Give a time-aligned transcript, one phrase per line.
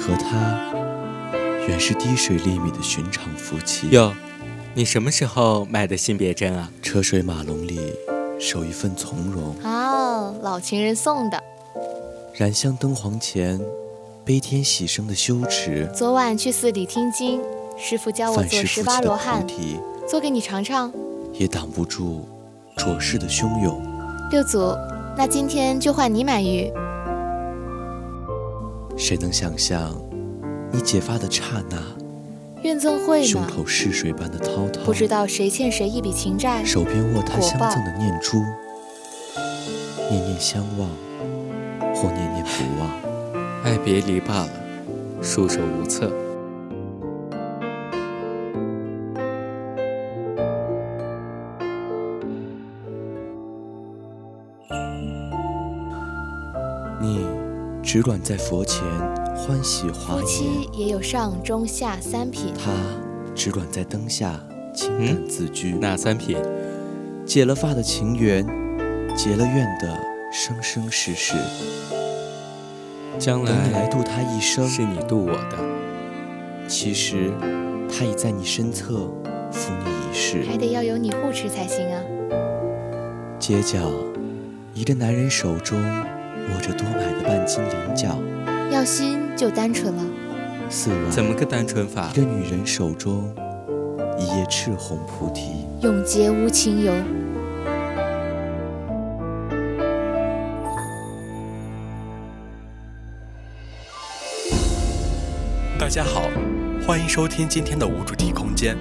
[0.00, 0.72] 和他
[1.68, 3.90] 原是滴水粒米的寻常夫妻。
[3.90, 4.12] 哟，
[4.74, 6.70] 你什么时候买的新别针啊？
[6.82, 7.78] 车水马龙里
[8.40, 9.54] 守一份从容。
[9.62, 11.38] 哦，老情人送的。
[12.34, 13.60] 燃香灯黄前，
[14.24, 15.86] 悲天喜生的羞耻。
[15.94, 17.40] 昨晚去寺里听经，
[17.78, 19.46] 师傅教我做十八罗汉，
[20.08, 20.90] 做给你尝尝。
[21.34, 22.26] 也挡不住
[22.76, 23.80] 浊世的汹涌。
[24.30, 24.74] 六祖，
[25.16, 26.72] 那今天就换你买玉。
[29.00, 29.98] 谁能想象，
[30.70, 31.78] 你解发的刹那，
[32.62, 34.84] 怨憎会胸口逝水般的滔滔。
[34.84, 38.36] 不知道谁欠谁一笔情债，手边握他相赠的念珠，
[40.10, 40.86] 念念相望，
[41.94, 42.90] 或念念不忘，
[43.64, 44.50] 爱别离罢了，
[45.22, 46.12] 束手无策。
[57.92, 58.84] 只管在佛前
[59.34, 60.22] 欢喜华言。
[60.22, 62.54] 夫妻也有上中下三品。
[62.54, 62.70] 他
[63.34, 64.40] 只管在灯下
[64.72, 65.72] 清淡自居。
[65.72, 66.36] 哪三品？
[67.26, 68.46] 解了发的情缘，
[69.16, 69.92] 结了怨的
[70.32, 71.34] 生生世世。
[73.18, 76.68] 将来等你来度他一生，是你渡我的。
[76.68, 77.32] 其实
[77.88, 78.98] 他已在你身侧
[79.50, 80.44] 扶你一世。
[80.48, 82.00] 还得要有你护持才行啊。
[83.40, 83.80] 街角，
[84.74, 85.76] 一个男人手中。
[86.54, 88.18] 握着多买的半斤菱角，
[88.70, 90.02] 要心就单纯了。
[90.68, 92.10] 四万怎么个单纯法？
[92.12, 93.34] 一个女人手中
[94.18, 96.92] 一叶赤红菩提，永结无情游。
[105.78, 106.28] 大家好，
[106.86, 108.76] 欢迎收听今天的无主题空间。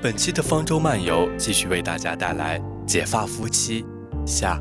[0.00, 3.82] 本期的方舟漫游继续为大家带来《解发夫妻》
[4.26, 4.58] 下。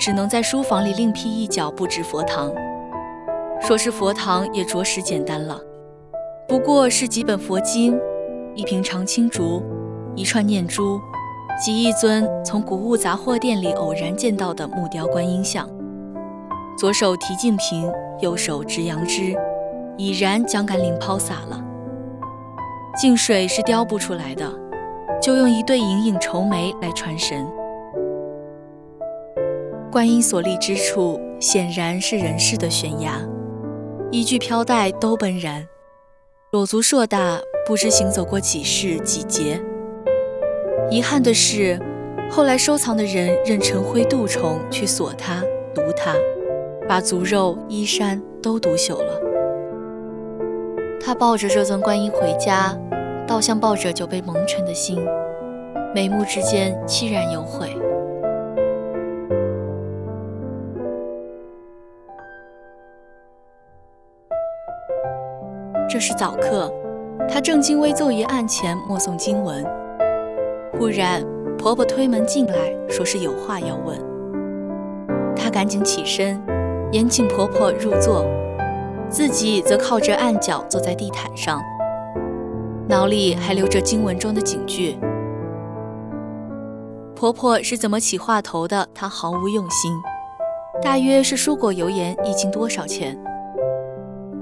[0.00, 2.50] 只能在书房里另辟一角布置佛堂，
[3.60, 5.60] 说是佛堂也着实简单了，
[6.48, 8.00] 不过是几本佛经、
[8.54, 9.62] 一瓶长青竹、
[10.16, 10.98] 一串念珠
[11.62, 15.68] 及一尊从古物杂货店里偶然见到的木雕观音像，
[16.78, 19.36] 左手提净瓶，右手执杨枝，
[19.98, 21.62] 已然将甘霖抛洒了。
[22.98, 24.50] 净水是雕不出来的，
[25.20, 27.46] 就用一对隐隐愁眉来传神。
[29.90, 33.20] 观音所立之处，显然是人世的悬崖，
[34.12, 35.66] 一具飘带都奔然，
[36.52, 39.60] 裸足硕大，不知行走过几世几劫。
[40.90, 41.76] 遗憾的是，
[42.30, 45.42] 后来收藏的人任尘灰蠹虫去锁它、
[45.74, 46.14] 毒它，
[46.88, 49.20] 把足肉、衣衫都毒朽了。
[51.00, 52.78] 他抱着这尊观音回家，
[53.26, 55.04] 倒像抱着久被蒙尘的心。
[55.92, 57.76] 眉目之间凄然有悔。
[65.92, 66.72] 这是早课，
[67.28, 69.66] 她正襟危坐于案前默诵经文。
[70.78, 71.20] 忽然，
[71.58, 73.98] 婆婆推门进来，说是有话要问。
[75.34, 76.40] 她赶紧起身，
[76.92, 78.24] 延请婆婆入座，
[79.08, 81.60] 自己则靠着案角坐在地毯上，
[82.88, 84.96] 脑里还留着经文中的警句。
[87.16, 88.86] 婆婆是怎么起话头的？
[88.94, 89.92] 她毫无用心。
[90.80, 93.18] 大约是蔬果油盐一斤多少钱？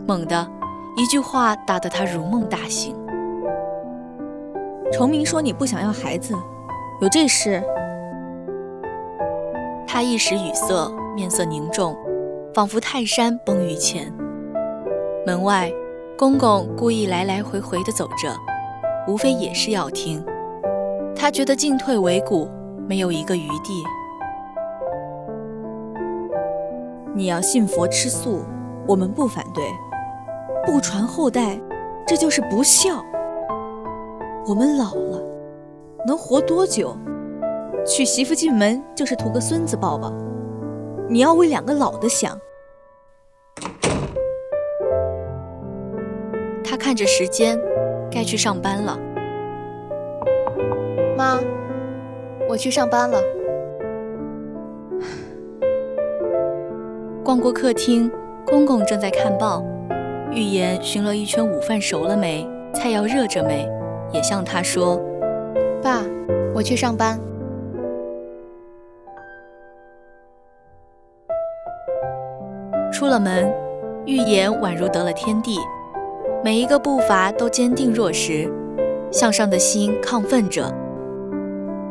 [0.06, 0.46] 猛地。
[0.98, 2.92] 一句话打得他如梦大醒。
[4.92, 6.34] 崇明说：“你不想要孩子，
[7.00, 7.62] 有这事？”
[9.86, 11.96] 他一时语塞，面色凝重，
[12.52, 14.12] 仿佛泰山崩于前。
[15.24, 15.70] 门外，
[16.18, 18.36] 公公故意来来回回地走着，
[19.06, 20.20] 无非也是要听。
[21.14, 22.50] 他觉得进退维谷，
[22.88, 23.84] 没有一个余地。
[27.14, 28.42] 你要信佛吃素，
[28.84, 29.62] 我们不反对。
[30.64, 31.60] 不传后代，
[32.06, 33.04] 这就是不孝。
[34.46, 35.22] 我们老了，
[36.06, 36.96] 能活多久？
[37.86, 40.12] 娶媳妇进门就是图个孙子抱抱。
[41.08, 42.38] 你要为两个老的想。
[46.62, 47.58] 他看着时间，
[48.10, 48.98] 该去上班了。
[51.16, 51.40] 妈，
[52.46, 53.22] 我去上班了。
[57.24, 58.10] 逛过客厅，
[58.46, 59.62] 公公正在看报。
[60.32, 63.68] 预言寻了一圈午饭熟了没，菜要热着没，
[64.12, 65.00] 也向他说
[65.82, 66.02] ：“爸，
[66.54, 67.18] 我去上班。”
[72.92, 73.52] 出了门，
[74.06, 75.58] 预言宛如得了天地，
[76.44, 78.52] 每一个步伐都坚定若石，
[79.10, 80.70] 向上的心亢奋着。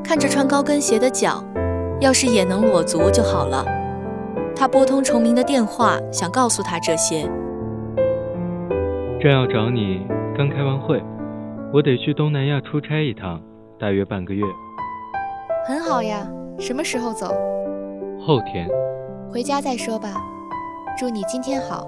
[0.03, 1.43] 看着穿高跟鞋的脚，
[1.99, 3.65] 要是也能裸足就好了。
[4.55, 7.29] 他拨通崇明的电话，想告诉他这些。
[9.19, 10.05] 正要找你，
[10.37, 11.03] 刚开完会，
[11.73, 13.41] 我得去东南亚出差一趟，
[13.79, 14.45] 大约半个月。
[15.65, 16.29] 很好呀，
[16.59, 17.27] 什么时候走？
[18.21, 18.69] 后天。
[19.31, 20.09] 回家再说吧。
[20.99, 21.87] 祝你今天好。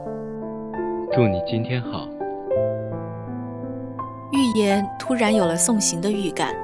[1.12, 2.08] 祝你今天好。
[4.31, 6.56] 预言突然有了送行的预感，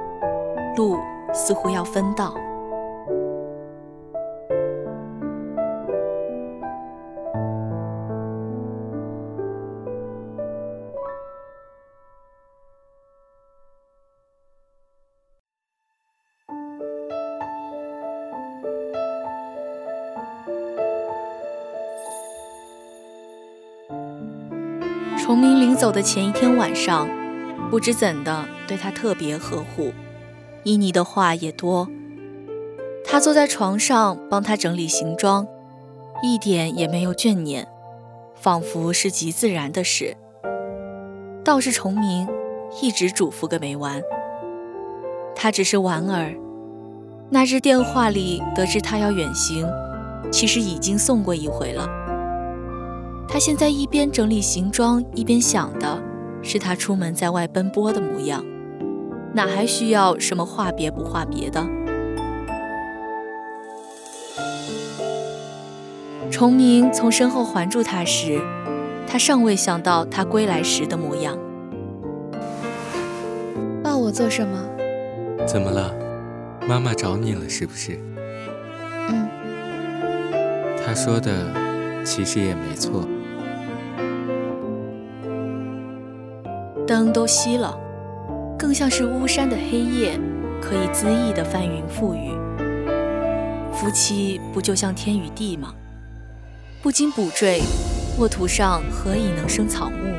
[0.76, 0.98] 路
[1.32, 2.34] 似乎要分道。
[25.26, 27.08] 崇明临走的前一天晚上，
[27.68, 29.92] 不知怎的对他特别呵护，
[30.62, 31.88] 依你的话也多。
[33.04, 35.44] 他坐在床上帮他整理行装，
[36.22, 37.66] 一点也没有眷念，
[38.36, 40.16] 仿佛是极自然的事。
[41.44, 42.28] 倒是崇明
[42.80, 44.00] 一直嘱咐个没完。
[45.34, 46.36] 他只是莞尔。
[47.30, 49.66] 那日电话里得知他要远行，
[50.30, 52.05] 其实已经送过一回了。
[53.28, 56.02] 他现在一边整理行装，一边想的
[56.42, 58.44] 是他出门在外奔波的模样，
[59.34, 61.66] 哪还需要什么话别不话别的？
[66.30, 68.40] 崇明从身后环住他时，
[69.06, 71.36] 他尚未想到他归来时的模样。
[73.82, 74.64] 抱我做什么？
[75.46, 75.94] 怎么了？
[76.66, 78.00] 妈妈找你了是不是？
[79.08, 79.28] 嗯。
[80.84, 81.52] 他说的
[82.04, 83.06] 其实也没错。
[86.86, 87.76] 灯都熄了，
[88.56, 90.16] 更像是巫山的黑夜，
[90.62, 92.30] 可以恣意的翻云覆雨。
[93.72, 95.74] 夫妻不就像天与地吗？
[96.80, 97.60] 不经补缀，
[98.18, 100.14] 沃土上何以能生草木？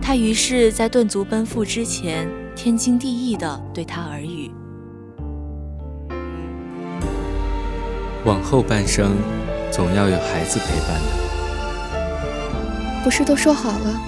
[0.00, 4.52] 他于是，在顿足奔赴之前，天经地义的对他耳语：
[8.24, 9.16] 往后半生，
[9.72, 11.08] 总要有孩子陪伴的。
[13.02, 14.00] 不是都说好了？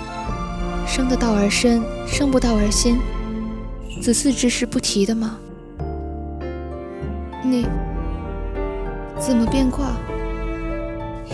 [0.88, 2.99] 生得道而身，生不道而心，
[4.00, 5.38] 子嗣之事不提的吗？
[7.45, 7.66] 你
[9.18, 9.92] 怎么变卦？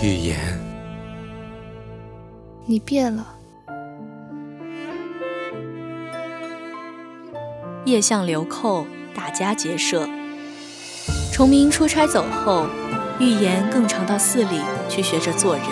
[0.03, 0.37] 预言，
[2.67, 3.25] 你变了。
[7.85, 10.09] 夜向流寇，打家劫舍。
[11.33, 12.67] 崇明出差走后，
[13.21, 15.65] 预言更常到寺里去学着做人，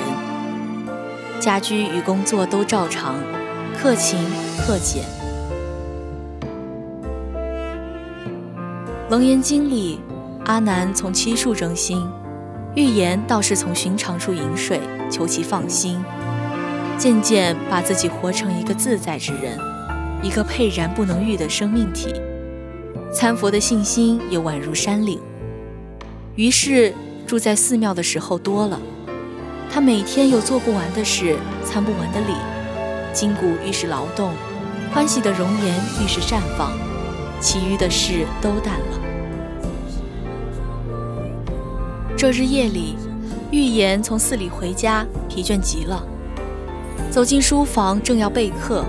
[1.41, 3.17] 家居与工作都照常。
[3.83, 4.17] 克勤
[4.61, 5.03] 克俭，
[9.11, 9.99] 楞严经里，
[10.45, 12.09] 阿难从七处征心，
[12.77, 16.01] 预言道是从寻常处饮水，求其放心。
[16.97, 19.59] 渐渐把自己活成一个自在之人，
[20.23, 22.15] 一个沛然不能喻的生命体。
[23.13, 25.19] 参佛的信心也宛如山岭。
[26.37, 26.95] 于是
[27.27, 28.81] 住在寺庙的时候多了，
[29.69, 32.33] 他每天有做不完的事，参不完的礼，
[33.13, 34.33] 筋骨愈是劳动，
[34.93, 36.73] 欢喜的容颜愈是绽放，
[37.41, 38.99] 其余的事都淡了。
[42.17, 42.97] 这日夜里，
[43.51, 46.03] 玉言从寺里回家，疲倦极了，
[47.11, 48.85] 走进书房，正要备课，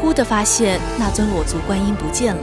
[0.00, 2.42] 忽地发现那尊裸足观音不见了。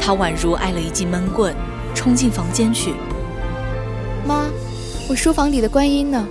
[0.00, 1.54] 他宛如挨了一记闷棍，
[1.94, 2.94] 冲进房间去。
[4.26, 4.46] 妈，
[5.08, 6.26] 我书房里的观音呢？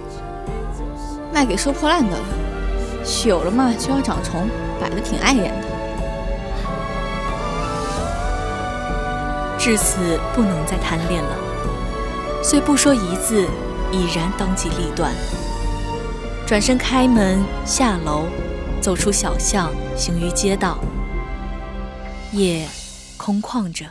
[1.34, 2.24] 卖给收破烂的了。
[3.26, 4.48] 久了嘛，就要长虫，
[4.80, 5.68] 摆得挺碍眼的。
[9.58, 13.48] 至此不能再贪恋了，虽不说一字，
[13.92, 15.12] 已然当机立断，
[16.46, 18.26] 转身开门下楼，
[18.80, 20.78] 走出小巷，行于街道。
[22.32, 22.68] 夜。
[23.18, 23.86] 空旷着，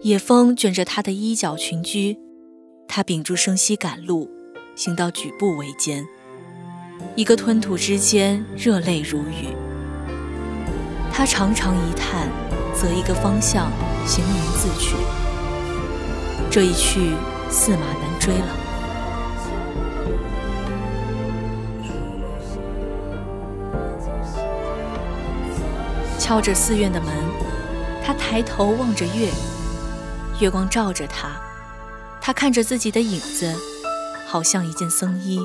[0.00, 2.18] 野风卷着他的衣角裙裾，
[2.88, 4.28] 他屏住声息赶路，
[4.74, 6.04] 行到举步维艰，
[7.14, 9.54] 一个吞吐之间，热泪如雨。
[11.12, 12.28] 他长长一叹，
[12.74, 13.70] 择一个方向，
[14.06, 14.96] 行云自去。
[16.50, 17.12] 这一去，
[17.50, 18.46] 驷马难追了。
[26.18, 27.08] 敲着寺院的门。
[28.04, 29.30] 他抬头望着月，
[30.38, 31.30] 月光照着他，
[32.20, 33.52] 他看着自己的影子，
[34.28, 35.40] 好像一件僧衣。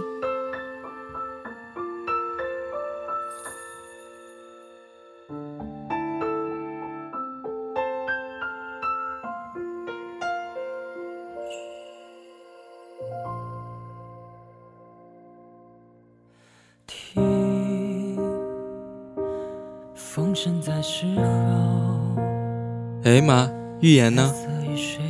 [23.03, 24.33] 哎妈，预言呢？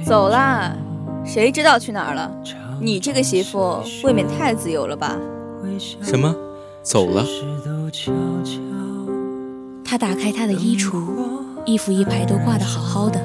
[0.05, 0.75] 走啦，
[1.23, 2.31] 谁知道去哪儿了？
[2.79, 5.17] 你这个媳妇未免太自由了吧？
[6.03, 6.35] 什么？
[6.83, 7.25] 走了？
[9.85, 11.03] 他打开他的衣橱，
[11.65, 13.21] 衣服一排都挂得好好的，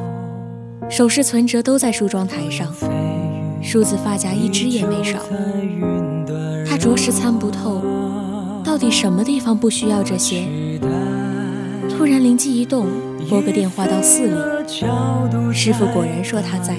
[0.90, 2.72] 首饰存折都在梳妆台上，
[3.62, 5.18] 梳子发夹一只也没少。
[6.68, 7.82] 他着实参不透，
[8.62, 10.46] 到底什么地方不需要这些？
[12.06, 12.86] 突然灵机一动。
[13.28, 14.36] 拨个电话到寺里，
[15.52, 16.76] 师傅果然说他在。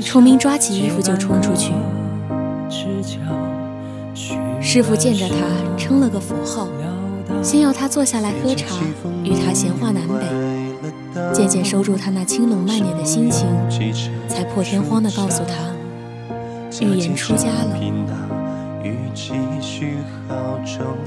[0.00, 1.72] 崇明抓起衣服就冲出去。
[4.60, 5.34] 师傅见着他，
[5.76, 6.68] 称了个佛号，
[7.42, 8.76] 先要他坐下来喝茶，
[9.24, 10.24] 与他闲话南北。
[11.32, 13.48] 渐渐收住他那轻冷慢捻的心情，
[14.28, 15.54] 才破天荒地告诉他，
[16.80, 17.76] 预言出家了。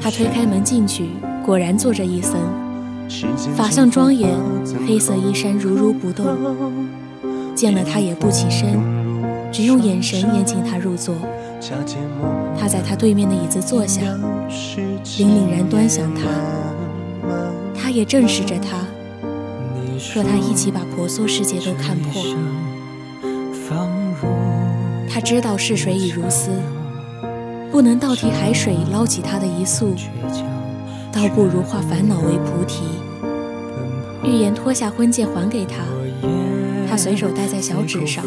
[0.02, 1.12] 他推开门进去，
[1.46, 2.36] 果然坐着一僧。
[3.56, 4.30] 法相庄严，
[4.88, 6.26] 黑色衣衫如如不动。
[7.56, 8.80] 见了他也不起身，
[9.52, 11.16] 只用眼神邀请他入座。
[12.60, 14.02] 他在他对面的椅子坐下，
[15.04, 16.22] 凛凛然端详他。
[17.74, 18.78] 他也正视着他，
[20.14, 22.22] 和他一起把婆娑世界都看破。
[25.10, 26.52] 他知道逝水已如斯，
[27.72, 29.96] 不能倒提海水捞起他的一粟。
[31.18, 32.84] 倒不如化烦恼为菩提。
[34.24, 35.78] 预言脱下婚戒还给他，
[36.88, 38.24] 他随手戴在小指上。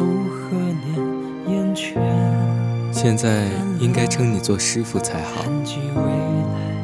[2.90, 3.46] 现在
[3.78, 5.44] 应该称你做师傅才好。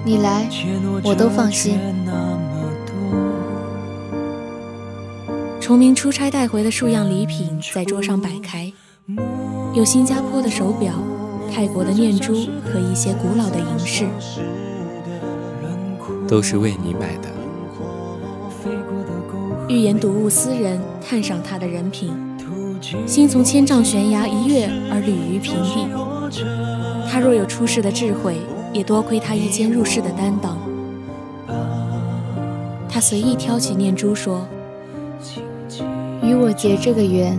[0.05, 0.49] 你来，
[1.03, 1.81] 我都放心。
[5.61, 8.73] 崇明出差带回的数样礼品在桌上摆开，
[9.75, 10.93] 有新加坡的手表、
[11.53, 12.33] 泰国的念珠
[12.65, 14.07] 和一些古老的银饰。
[16.29, 17.29] 都是为你买的。
[19.69, 22.13] 预言睹物思人，看上他的人品，
[23.07, 25.89] 心从千丈悬崖一跃而履于平地。
[27.11, 28.37] 他若有出世的智慧，
[28.73, 30.59] 也多亏他一肩入世的担当。
[32.89, 34.47] 他随意挑起念珠说
[36.23, 37.37] ：“与我结这个缘。”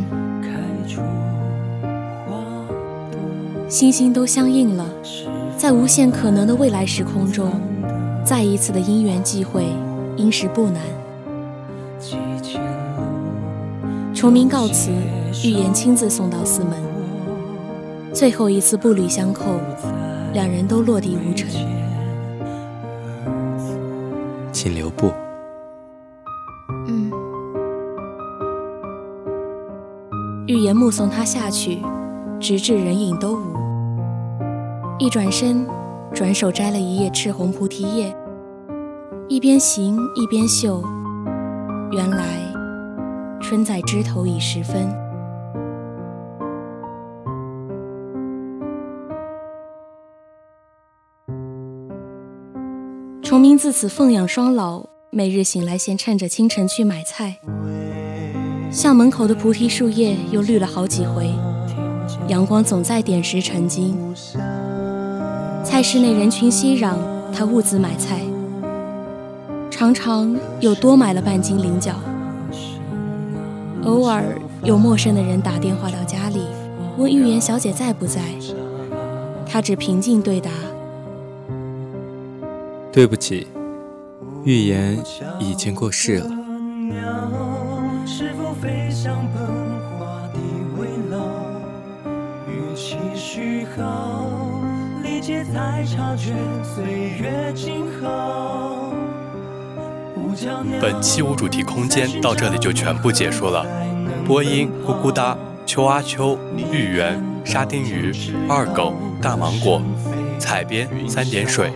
[3.70, 4.86] 星星都相应了，
[5.58, 7.52] 在无限可能的未来时空中。
[8.28, 9.66] 再一次的因缘际会，
[10.18, 10.84] 应是不难。
[14.14, 14.92] 崇明告辞，
[15.46, 16.74] 预言亲自送到寺门。
[18.14, 19.46] 最后一次步履相扣，
[20.34, 21.48] 两人都落地无尘。
[24.52, 25.10] 请留步。
[26.90, 27.10] 嗯。
[30.68, 31.80] 言目送他下去，
[32.42, 33.56] 直至人影都无。
[35.00, 35.66] 一转身，
[36.18, 38.12] 转手摘了一叶赤红菩提叶，
[39.30, 40.84] 一边行一边嗅，
[41.92, 42.40] 原来
[43.40, 44.90] 春在枝头已十分。
[53.22, 57.38] 崇明自此奉养双老，每日醒来先趁着清晨去买菜。
[58.72, 61.32] 校门口的菩提树叶又绿了好几回，
[62.28, 63.96] 阳光总在点石成金。
[65.68, 66.96] 菜市内人群熙攘，
[67.34, 68.22] 他兀自买菜，
[69.70, 71.92] 常常又多买了半斤菱角。
[73.84, 74.24] 偶尔
[74.64, 76.42] 有陌生的人打电话到家里，
[76.98, 78.22] 问预言小姐在不在，
[79.46, 80.50] 他只平静对答
[82.90, 83.46] ：“对不起，
[84.46, 84.98] 预言
[85.38, 86.32] 已经过世了。”
[100.80, 103.66] 本期无主题空间到这里就全部结束了。
[104.26, 106.40] 播音：咕咕哒、秋阿秋、
[106.72, 108.14] 芋圆、沙丁鱼、
[108.48, 109.82] 二狗、大芒果。
[110.40, 111.74] 采编：三点水。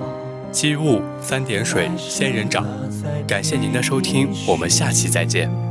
[0.49, 2.65] 机务：三点水仙人掌。
[3.27, 5.70] 感谢您的收听，我们下期再见。